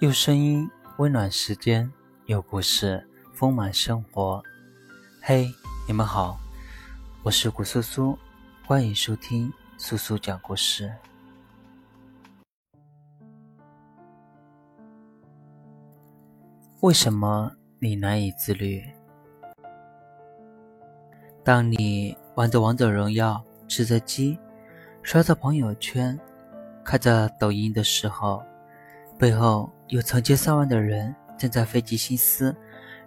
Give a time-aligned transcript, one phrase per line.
[0.00, 1.92] 用声音温暖时间，
[2.26, 3.04] 有故事
[3.34, 4.40] 丰满生活。
[5.20, 5.50] 嘿，
[5.88, 6.38] 你们好，
[7.24, 8.16] 我是古苏苏，
[8.64, 10.94] 欢迎收听苏苏讲故事。
[16.78, 18.80] 为什么你难以自律？
[21.42, 24.38] 当你玩着王者荣耀，吃着鸡，
[25.02, 26.16] 刷着朋友圈，
[26.84, 28.40] 看着抖音的时候，
[29.18, 32.54] 背后有成千上万的人正在费尽心思，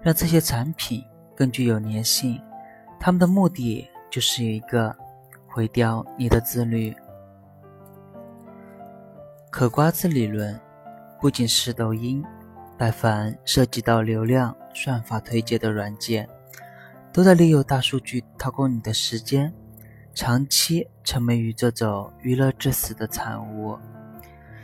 [0.02, 1.04] 让这些产品
[1.36, 2.42] 更具有粘性。
[3.00, 4.94] 他们的目的就是一个：
[5.48, 6.94] 毁掉你的自律。
[9.50, 10.60] 嗑瓜子理论
[11.20, 12.24] 不仅是抖音，
[12.78, 16.28] 但凡涉及到流量、算法推荐的软件，
[17.14, 19.54] 都在利用大数据掏空你的时间，
[20.14, 23.78] 长期沉迷于这种娱乐至死的产物。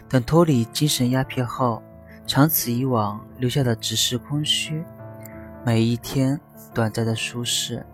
[0.10, 1.84] 等脱离精神鸦片后，
[2.26, 4.84] 长此以往留下的只是空虚。
[5.66, 6.40] 每一天
[6.74, 7.86] 短暂的舒适，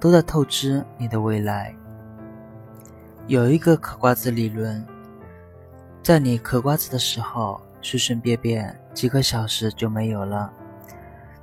[0.00, 1.72] 都在透支你的未来。
[3.28, 4.84] 有一个嗑瓜子理论，
[6.02, 10.52] 在你嗑瓜子的时候，随随便便几个小时就没有了。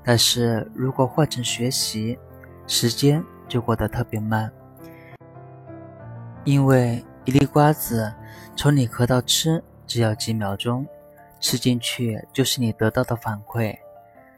[0.04, 2.20] 但是如果换成学习，
[2.68, 4.52] 时间就过得特别慢，
[6.44, 8.14] 因为一粒瓜子
[8.58, 9.64] 从你嗑到吃。
[9.88, 10.86] 只要几秒钟，
[11.40, 13.76] 吃进去就是你得到的反馈。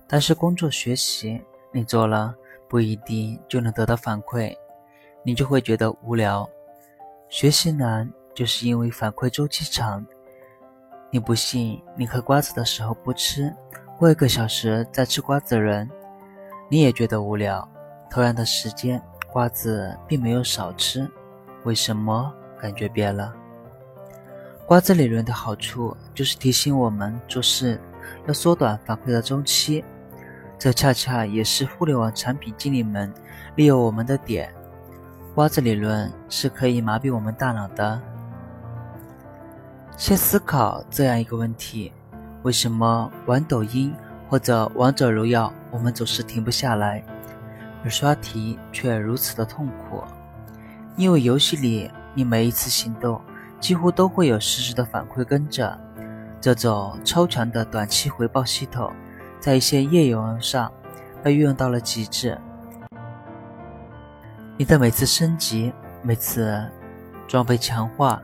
[0.08, 2.34] 但是工作学习，你做了
[2.70, 4.56] 不一定就能得到反馈，
[5.24, 6.50] 你就会觉得无聊。
[7.30, 10.06] 学习难，就是因为反馈周期长。
[11.10, 13.54] 你不信，你嗑瓜子的时候不吃，
[13.98, 15.90] 过一个小时再吃瓜子人，
[16.70, 17.68] 你也觉得无聊。
[18.10, 19.02] 同样的时间，
[19.32, 21.10] 瓜子并没有少吃，
[21.64, 23.34] 为什么感觉变了？
[24.68, 27.80] 瓜子理论的好处就是提醒我们做事
[28.28, 29.82] 要缩短反馈的周期，
[30.60, 33.10] 这恰恰也是互联网产品经理们
[33.56, 34.54] 利用我们的点。
[35.34, 38.02] 瓜子理论是可以麻痹我们大脑的。
[39.96, 41.94] 先思考这样一个问题：
[42.44, 43.96] 为什么玩抖音
[44.28, 47.02] 或者王者荣耀我们总是停不下来，
[47.86, 50.04] 而刷题却如此的痛苦？
[50.98, 53.22] 因为游戏里你每一次行动。
[53.60, 55.78] 几乎都会有实时的反馈跟着，
[56.40, 58.92] 这种超强的短期回报系统，
[59.40, 60.72] 在一些页游上
[61.24, 62.38] 被运用到了极致。
[64.58, 66.66] 你的每次升级、每次
[67.28, 68.22] 装备强化、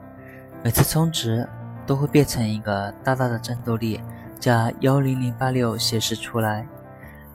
[0.64, 1.48] 每次充值，
[1.86, 4.00] 都会变成一个大大的战斗力
[4.40, 6.68] 加幺零零八六显示出来，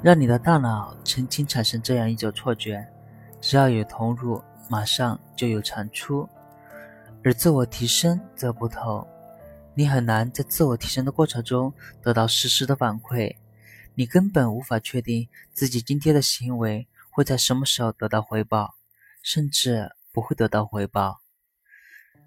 [0.03, 2.87] 让你的大脑曾经产生这样一种错觉：
[3.41, 6.29] 只要有投入，马上就有产出。
[7.25, 9.06] 而自我提升则不同，
[9.75, 13.37] 你很难在自我提升的过程中得到实时的反馈，
[13.95, 18.77] 你根本无法确定自己今天的行为会在什么时候得到回报，
[19.23, 21.21] 甚至不会得到回报。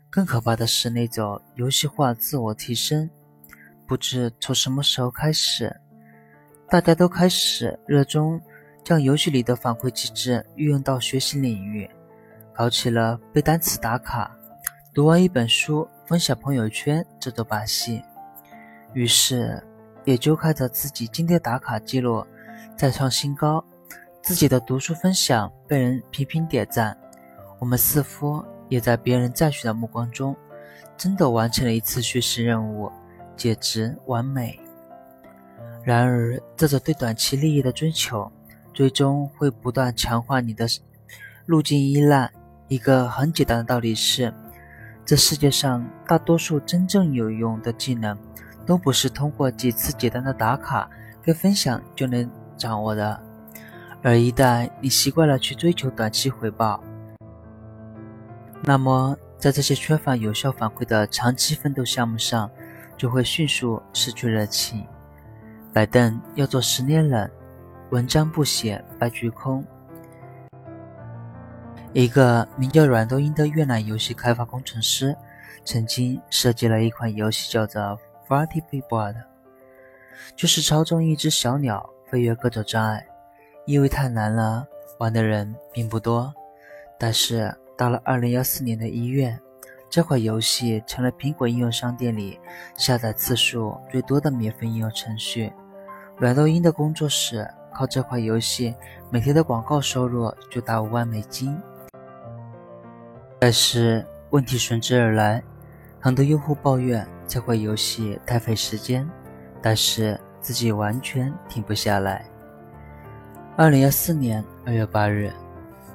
[0.09, 3.09] 更可怕的是那种游戏化自我提升，
[3.87, 5.73] 不知从什么时候开始，
[6.69, 8.39] 大家都开始热衷
[8.83, 11.89] 将游戏里的反馈机制运用到学习领域，
[12.53, 14.37] 搞起了背单词打卡。
[14.93, 18.03] 读完一本书，分享朋友圈这种把戏，
[18.93, 19.63] 于是
[20.03, 22.27] 也就看着自己今天打卡记录
[22.75, 23.63] 再创新高，
[24.21, 26.97] 自己的读书分享被人频频点赞，
[27.57, 30.35] 我们似乎也在别人赞许的目光中，
[30.97, 32.91] 真的完成了一次学习任务，
[33.37, 34.59] 简直完美。
[35.85, 38.29] 然而，这种对短期利益的追求，
[38.73, 40.67] 最终会不断强化你的
[41.45, 42.29] 路径依赖。
[42.67, 44.33] 一个很简单的道理是。
[45.05, 48.17] 这世界上大多数真正有用的技能，
[48.65, 50.89] 都不是通过几次简单的打卡
[51.21, 53.21] 跟分享就能掌握的。
[54.03, 56.83] 而一旦你习惯了去追求短期回报，
[58.63, 62.49] 那么在这些缺乏有效反馈的长期奋斗项目上，
[62.95, 64.87] 就会迅速失去热情。
[65.73, 67.29] 摆凳要做十年冷，
[67.89, 69.65] 文章不写白居空。
[71.93, 75.13] 一个名叫阮东英的越南游戏开发工程师，
[75.65, 77.81] 曾经设计了一款游戏，叫做
[78.27, 79.13] 《Flighty Bird》，
[80.37, 83.05] 就是操纵一只小鸟飞越各种障碍。
[83.65, 84.65] 因为太难了，
[84.99, 86.33] 玩的人并不多。
[86.97, 89.37] 但是到了2014年的一月，
[89.89, 92.39] 这款游戏成了苹果应用商店里
[92.77, 95.51] 下载次数最多的免费应用程序。
[96.15, 98.73] 阮东英的工作室靠这款游戏
[99.09, 101.61] 每天的广告收入就达五万美金。
[103.43, 105.41] 但是问题随之而来，
[105.99, 109.09] 很多用户抱怨这款游戏太费时间，
[109.63, 112.23] 但是自己完全停不下来。
[113.57, 115.31] 二零幺四年二月八日，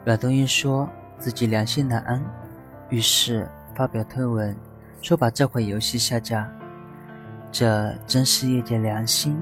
[0.05, 0.91] 阮东英说
[1.21, 2.21] 自己良心难安，
[2.89, 4.57] 于是发表推文
[5.01, 6.51] 说把这款游戏下架。
[7.53, 9.41] 这真是业界良心。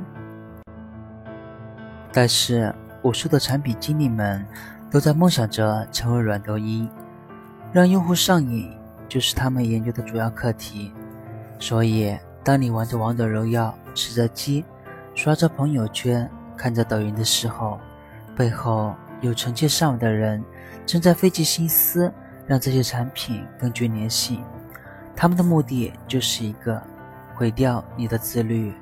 [2.12, 2.70] 但是
[3.00, 4.44] 无数的产品经理们
[4.90, 6.86] 都在梦想着成为软东英，
[7.74, 8.70] 让用户上瘾
[9.08, 10.92] 就是他们研究的主要课题。
[11.58, 14.64] 所以，当你玩着王者荣耀、吃着鸡、
[15.14, 17.80] 刷着朋友圈、看着抖音的时候，
[18.36, 20.42] 背后有成千上万的人
[20.86, 22.10] 正在费尽心思
[22.46, 24.40] 让这些产品更具粘性。
[25.16, 26.80] 他们的目的就是一个。
[27.36, 28.72] 毁掉你的自律，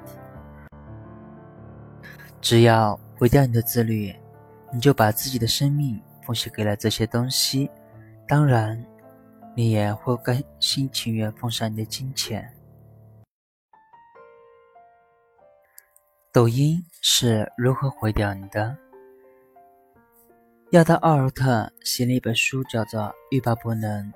[2.38, 4.14] 只要毁掉你的自律，
[4.70, 7.70] 你就把自己的生命奉献给了这些东西，
[8.32, 8.82] 当然，
[9.55, 12.50] 你也会甘心情愿奉上你的金钱。
[16.32, 18.75] 抖音是如何毁掉你的？
[20.70, 24.06] 亚当·奥尔特写了一本书，叫做《欲罢不能》，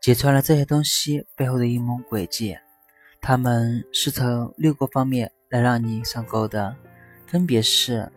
[0.00, 2.56] 揭穿了这些东西背后的阴谋诡计。
[3.20, 6.74] 他们是从六个方面来让你上钩的，
[7.26, 8.10] 分别是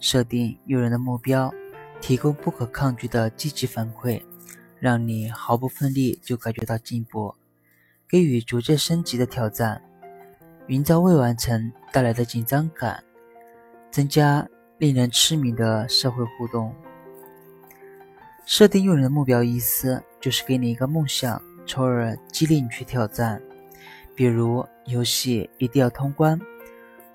[0.00, 1.52] 设定诱人的目标，
[2.00, 4.24] 提供不可抗拒的积极反馈，
[4.80, 7.34] 让你毫不费力就感觉到进步，
[8.08, 9.82] 给予逐渐升级的挑战，
[10.68, 13.02] 营造未完成带来的紧张感，
[13.90, 14.48] 增加
[14.78, 16.74] 令人痴迷的社会互动。
[18.44, 23.42] 设定诱人的目标意思就是给你一个梦想，从而激励你去挑战。
[24.14, 26.40] 比如游戏一定要通关，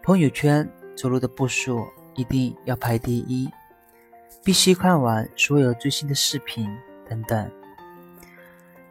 [0.02, 3.50] 朋友圈走路的步数一定要排第一，
[4.44, 6.70] 必须看完所有最新的视频
[7.10, 7.50] 等等。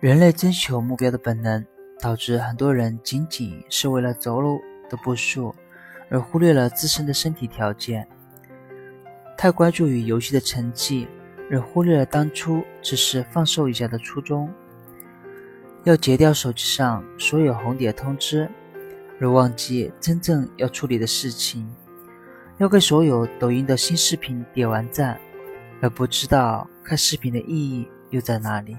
[0.00, 1.64] 人类追求目标的本能，
[2.00, 4.60] 导致很多人仅仅是为了走路
[4.90, 5.54] 的步数，
[6.10, 8.06] 而忽略了自身的身体条件。
[9.38, 11.06] 太关注于游戏的成绩，
[11.50, 14.52] 而忽略了当初只是放松一下的初衷。
[15.84, 18.48] 要截掉手机上所有红点通知，
[19.20, 21.64] 而忘记真正要处理的事情；
[22.58, 25.18] 要给所有抖音的新视频点完赞，
[25.80, 28.76] 而不知道看视频的意义又在哪里。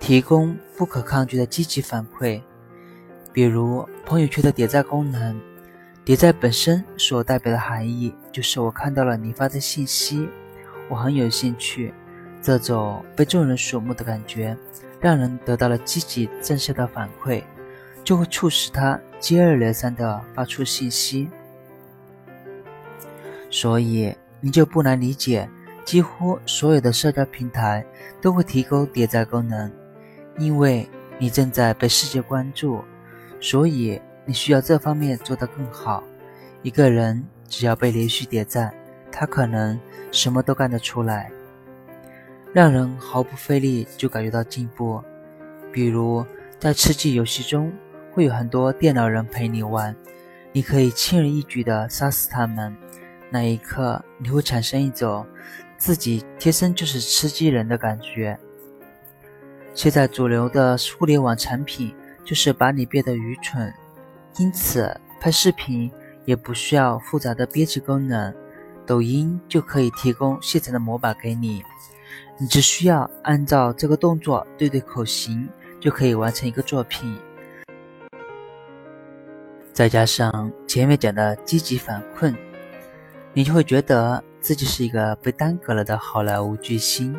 [0.00, 2.40] 提供不可抗拒的积极反馈，
[3.30, 5.38] 比如朋友圈的点赞功能。
[6.04, 10.26] 点赞本身所代表的含义，就是我看到了你发的信息，
[10.88, 11.92] 我很有兴趣。
[12.40, 14.56] 这种被众人瞩目的感觉。
[14.98, 17.42] 让人得到了积极正向的反馈，
[18.02, 21.28] 就会促使他接二连三地发出信息。
[23.50, 25.48] 所以你就不难理解，
[25.86, 27.86] 几乎所有的社交平台
[28.20, 29.70] 都会提供点赞功能，
[30.36, 30.86] 因为
[31.16, 32.82] 你正在被世界关注，
[33.40, 36.02] 所以你需要这方面做得更好。
[36.62, 38.74] 一个人只要被连续点赞，
[39.12, 39.80] 他可能
[40.10, 41.30] 什么都干得出来。
[42.52, 45.00] 让人毫不费力就感觉到进步，
[45.72, 46.26] 比如
[46.58, 47.72] 在吃鸡游戏中，
[48.12, 49.94] 会有很多电脑人陪你玩，
[50.50, 52.76] 你可以轻而易举地杀死他们。
[53.28, 55.26] 那一刻，你会产生一种
[55.78, 58.38] 自己天生就是吃鸡人的感觉。
[59.74, 63.72] 现在主流的互联网产品就是把你变得愚蠢，
[64.38, 65.90] 因此拍视频
[66.24, 68.34] 也不需要复杂的编辑功能，
[68.86, 71.62] 抖音就可以提供现成的模板给你。
[72.38, 77.18] 你只需要按照这个动作对对口型，就可以完成一个作品。
[79.72, 82.34] 再加上前面讲的积极反馈，
[83.34, 87.12] 你就会觉得自己是一个被耽搁了的好莱坞巨星，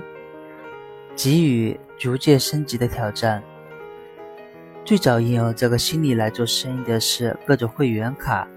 [1.13, 3.43] 给予逐渐升级的挑战。
[4.86, 8.48] 最早引用这个心理来做生意的是各种会员卡，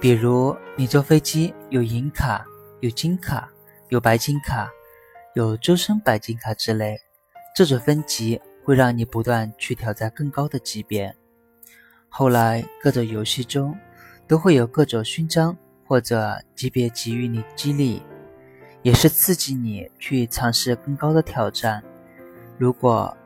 [0.00, 2.46] 比如你坐飞机有银卡、
[2.78, 3.50] 有金卡、
[3.88, 4.70] 有白金卡。
[5.34, 6.96] 有周身白金卡之类，
[7.56, 11.12] 这种分级会让你不断去挑战更高的级别。
[12.08, 13.76] 后来各种游戏中
[14.28, 18.02] 都会有各种勋章或者级别给予你激励，
[18.82, 21.82] 也是刺激你去尝试更高的挑战。
[22.58, 23.16] 如果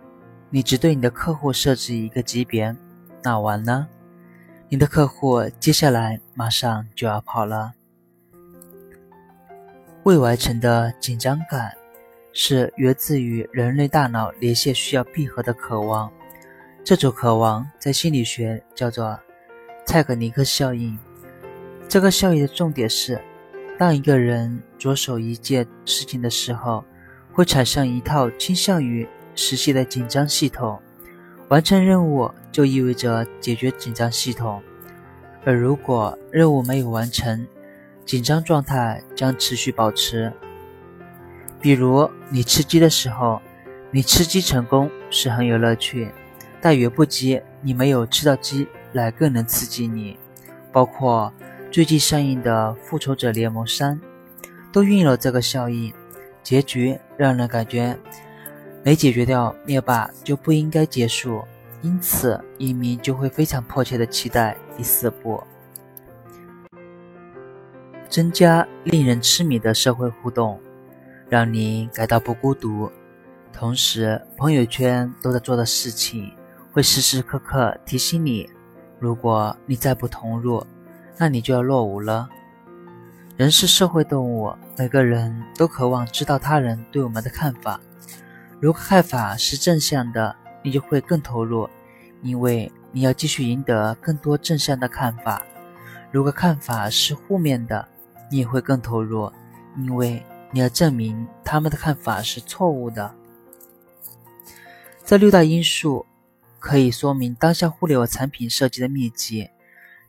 [0.51, 2.75] 你只对你的客户设置一个级别，
[3.23, 3.89] 那完了，
[4.69, 7.73] 你的客户接下来马上就要跑了。
[10.05, 11.73] 未完成的紧张感。
[12.41, 16.09] 是源自于人类大脑连线需要闭合的渴望，
[16.85, 19.19] 这种渴望在心理学叫做
[19.85, 20.97] 蔡格尼克效应。
[21.89, 23.19] 这个效应的重点是，
[23.79, 26.85] 当一个人着手一件事情的时候，
[27.33, 30.79] 会产生一套倾向于实现的紧张系统。
[31.49, 34.63] 完成任务就意味着解决紧张系统，
[35.47, 37.47] 而如果任务没有完成，
[38.05, 40.31] 紧张状态将持续保持。
[41.59, 43.41] 比如你吃鸡的时候，
[43.91, 46.13] 你吃鸡成功是很有乐趣，
[46.61, 50.19] 但远不及你没有吃到鸡来更能刺激你。
[50.71, 51.33] 包括
[51.71, 53.95] 最近上映的《复仇者联盟三》，
[54.73, 55.93] 都运用了这个效应。
[56.43, 57.95] 结局让人感觉
[58.83, 61.45] 没解决掉灭霸就不应该结束，
[61.83, 65.43] 因此影迷就会非常迫切的期待第四部。
[68.09, 70.59] 增加令人痴迷的社会互动，
[71.29, 72.91] 让你感到不孤独。
[73.53, 76.33] 同时，朋友圈都在做的事情，
[76.73, 78.49] 会时时刻刻提醒你：
[78.99, 80.65] 如果你再不投入，
[81.19, 82.29] 那你就要落伍了。
[83.37, 87.81] 人是社会动物，每个人都渴望知道他人对我们的看法。
[88.61, 91.69] 如果看法是正向的，你就会更投入，
[92.23, 95.43] 因为你要继续赢得更多正向的看法；
[96.11, 97.87] 如果看法是负面的，
[98.31, 99.31] 你也会更投入，
[99.77, 103.15] 因为你要证明他们的看法是错误的。
[105.05, 106.05] 这六大因素
[106.59, 109.49] 可以说明当下互联网产品设计的秘籍。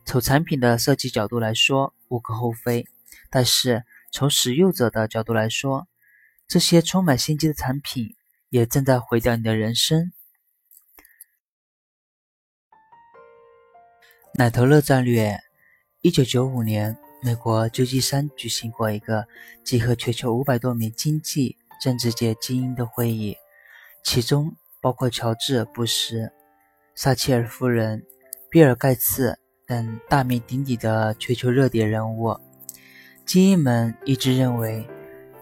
[0.04, 2.86] 从产品的设计角度来说，无可厚非。
[3.28, 5.86] 但是从使用者的角度来说，
[6.48, 8.16] 这些充满心机的产品
[8.48, 10.12] 也正在毁掉你的人生。
[14.34, 15.38] 奶头乐战略，
[16.00, 19.26] 一九九五年，美国旧金山举行过一个
[19.64, 23.36] 集合全球五百多名经济、政治界精英的会议，
[24.04, 26.32] 其中包括乔治·布什、
[26.94, 28.06] 撒切尔夫人、
[28.48, 29.38] 比尔·盖茨
[29.70, 32.36] 等大名鼎鼎的全球热点人物。
[33.24, 34.84] 精英们一直认为，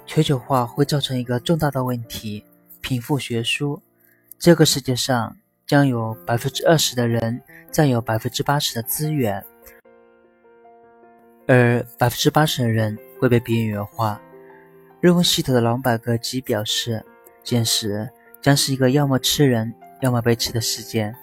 [0.05, 2.45] 全球化会造成一个重大的问题：
[2.83, 3.81] 贫富悬殊。
[4.39, 5.35] 这个世界上
[5.67, 7.41] 将有百分之二十的人
[7.73, 9.43] 占有百分之八十的资源，
[11.47, 14.21] 而百分之八十的人会被边缘化。
[15.01, 17.03] 日文系统的朗百格基表示，
[17.43, 18.11] 现实
[18.43, 21.15] 将是一个要么吃人，要么被吃的世界。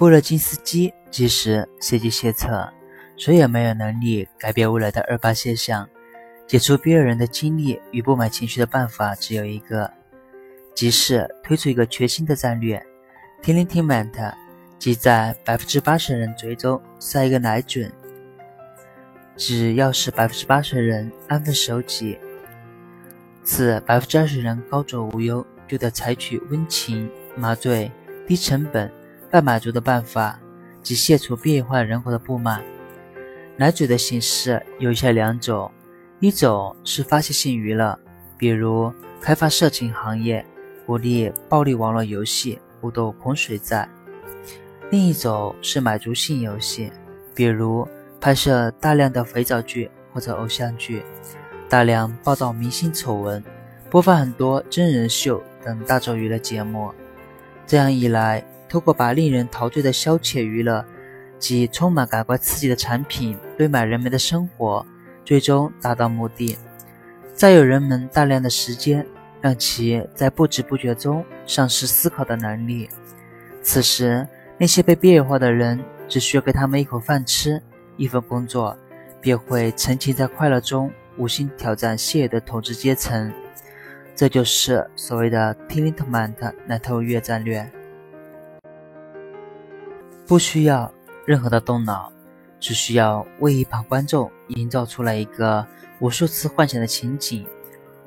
[0.00, 2.72] 布勒金斯基即使随机谢策。
[3.18, 5.86] 谁也没有能力改变未来的二八现象。
[6.46, 9.92] 解除边缘人的精力与不满情绪的办法只有一个，
[10.74, 12.82] 即是推出一个全新的战略
[13.42, 14.34] t i l i n t i m e n t
[14.78, 17.90] 即在百分之八十人嘴中塞一个奶嘴。
[19.36, 22.18] 只要是百分之八十的人安分守己，
[23.44, 27.92] 此百分之二十人高枕无忧，就得采取温情、麻醉、
[28.26, 28.90] 低成本、
[29.30, 30.40] 半满足的办法，
[30.82, 32.62] 即卸除变换人口的不满。
[33.56, 35.70] 奶嘴的形式有以下两种：
[36.18, 37.98] 一种是发泄性娱乐，
[38.36, 40.44] 比如开发色情行业，
[40.84, 43.86] 鼓励暴力网络游戏，互斗捧水债；
[44.90, 46.90] 另一种是满足性游戏，
[47.34, 47.86] 比如
[48.20, 51.04] 拍摄大量的肥皂剧或者偶像剧，
[51.68, 53.44] 大量报道明星丑闻，
[53.88, 56.92] 播放很多真人秀等大众娱乐节目。
[57.66, 60.82] 这样一来，通过把令人陶醉的消遣娱乐。
[61.40, 64.84] 及充满感官刺激的产品堆满人们的生活，
[65.24, 66.58] 最终达到目的，
[67.34, 69.06] 占有人们大量的时间，
[69.40, 72.90] 让其在不知不觉中丧失思考的能力。
[73.62, 77.62] 此时，那些被边缘化的人只需要给他们一口饭吃，
[77.96, 78.76] 一份工作，
[79.18, 83.32] 便会沉浸在快乐中，无心挑战现有的统治阶层。
[84.14, 87.66] 这就是所谓的 t i l i n t m a n t 奶头乐战略，
[90.30, 90.88] 不需要。
[91.26, 92.12] 任何的动脑，
[92.60, 95.66] 只需要为一旁观众营造出来一个
[95.98, 97.44] 无数次幻想的情景，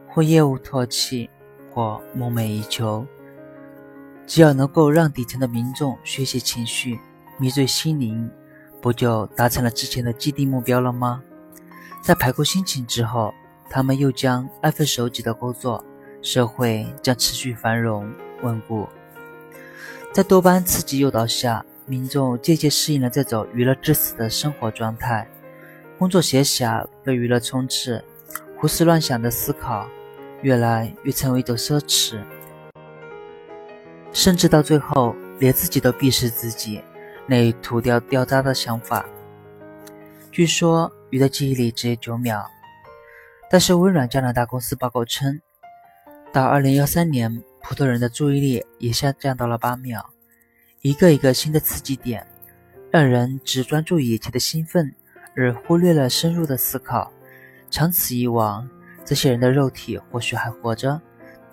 [0.07, 1.29] 或厌恶唾弃，
[1.69, 3.05] 或梦寐以求。
[4.25, 6.97] 只要能够让底层的民众宣泄情绪、
[7.37, 8.31] 迷醉心灵，
[8.81, 11.21] 不就达成了之前的既定目标了吗？
[12.01, 13.33] 在排过心情之后，
[13.69, 15.83] 他们又将安分守己的工作，
[16.21, 18.09] 社会将持续繁荣
[18.41, 18.87] 稳固。
[20.13, 21.65] 在多巴胺刺激诱导下。
[21.85, 25.27] 民众渐渐适应了这种娱乐至死的生活状态，
[25.97, 28.03] 工作闲暇被娱乐充斥，
[28.57, 29.87] 胡思乱想的思考
[30.41, 32.21] 越来越成为一种奢侈，
[34.11, 36.81] 甚至到最后连自己都鄙视自己
[37.27, 39.05] 那土掉掉渣的想法。
[40.31, 42.45] 据说鱼的记忆力只有九秒，
[43.49, 45.41] 但是微软加拿大公司报告称，
[46.31, 50.12] 到二零幺三年，普通人的注意力也下降到了八秒。
[50.83, 52.27] 一个一个新的刺激点，
[52.91, 54.93] 让人只专注眼前的兴奋，
[55.33, 57.09] 而忽略了深入的思考。
[57.69, 58.69] 长此以往，
[59.05, 61.01] 这些人的肉体或许还活着，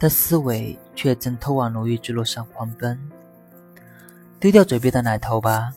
[0.00, 2.99] 但思维却正偷往奴役之路上狂奔。
[4.40, 5.75] 丢掉嘴边的奶头吧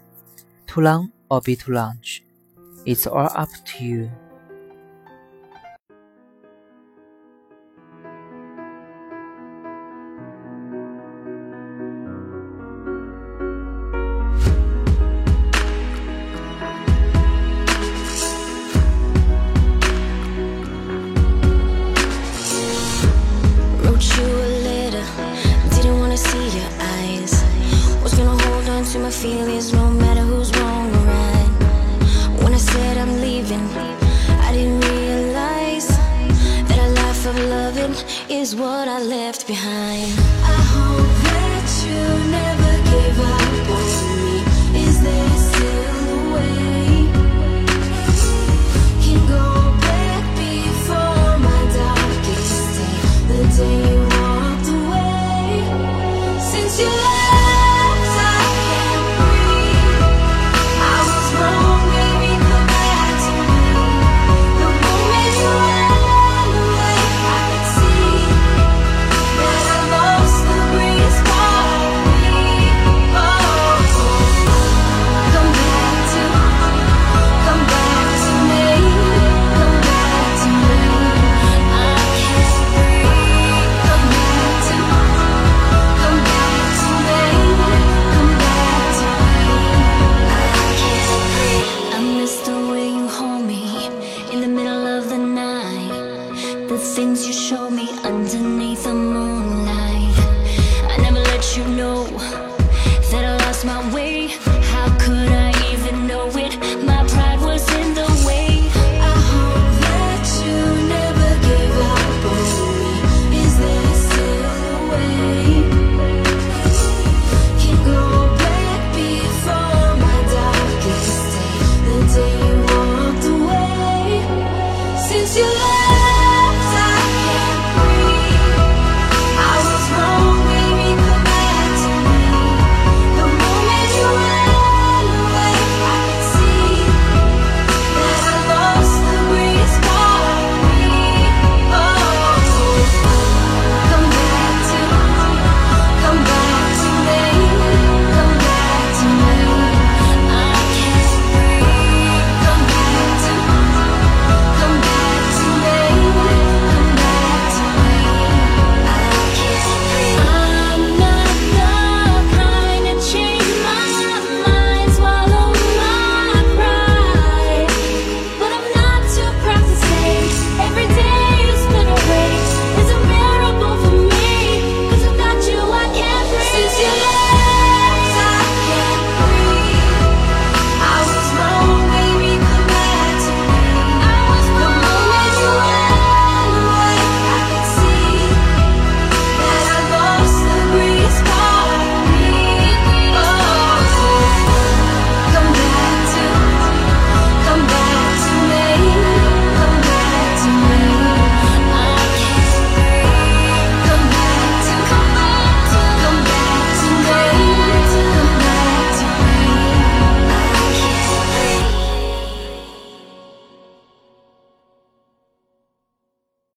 [0.65, 2.21] ，too long or be too lunch.
[2.85, 4.09] It's all up to you